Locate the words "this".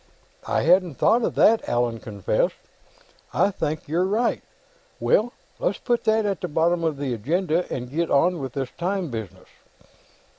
8.53-8.71